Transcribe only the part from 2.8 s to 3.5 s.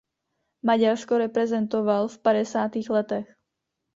letech.